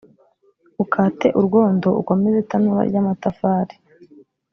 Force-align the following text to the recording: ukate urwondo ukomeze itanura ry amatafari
ukate 0.83 1.27
urwondo 1.39 1.89
ukomeze 2.01 2.37
itanura 2.43 2.81
ry 2.89 2.97
amatafari 3.01 3.75